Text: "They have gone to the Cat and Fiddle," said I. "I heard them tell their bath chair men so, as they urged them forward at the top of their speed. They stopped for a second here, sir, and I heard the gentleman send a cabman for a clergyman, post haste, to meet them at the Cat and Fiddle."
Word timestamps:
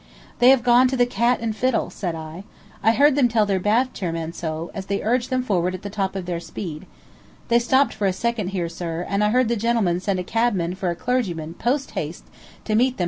"They 0.39 0.49
have 0.49 0.63
gone 0.63 0.87
to 0.87 0.97
the 0.97 1.05
Cat 1.05 1.41
and 1.41 1.55
Fiddle," 1.55 1.91
said 1.91 2.15
I. 2.15 2.43
"I 2.81 2.93
heard 2.93 3.15
them 3.15 3.27
tell 3.27 3.45
their 3.45 3.59
bath 3.59 3.93
chair 3.93 4.11
men 4.11 4.33
so, 4.33 4.71
as 4.73 4.87
they 4.87 5.03
urged 5.03 5.29
them 5.29 5.43
forward 5.43 5.75
at 5.75 5.83
the 5.83 5.91
top 5.91 6.15
of 6.15 6.25
their 6.25 6.39
speed. 6.39 6.87
They 7.49 7.59
stopped 7.59 7.93
for 7.93 8.07
a 8.07 8.11
second 8.13 8.47
here, 8.47 8.67
sir, 8.67 9.05
and 9.07 9.23
I 9.23 9.29
heard 9.29 9.47
the 9.47 9.55
gentleman 9.55 9.99
send 9.99 10.17
a 10.19 10.23
cabman 10.23 10.73
for 10.73 10.89
a 10.89 10.95
clergyman, 10.95 11.53
post 11.53 11.91
haste, 11.91 12.23
to 12.23 12.33
meet 12.33 12.33
them 12.33 12.39
at 12.39 12.65
the 12.65 12.71
Cat 12.71 12.71
and 12.71 12.79
Fiddle." 12.79 12.99